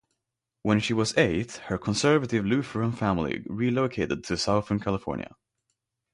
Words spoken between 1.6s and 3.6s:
her conservative Lutheran family